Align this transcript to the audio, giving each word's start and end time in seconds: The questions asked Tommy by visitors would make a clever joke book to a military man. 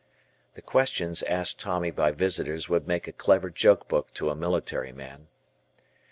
The 0.55 0.63
questions 0.63 1.21
asked 1.21 1.59
Tommy 1.59 1.91
by 1.91 2.09
visitors 2.09 2.67
would 2.67 2.87
make 2.87 3.07
a 3.07 3.11
clever 3.13 3.51
joke 3.51 3.87
book 3.87 4.11
to 4.15 4.31
a 4.31 4.35
military 4.35 4.91
man. 4.91 5.27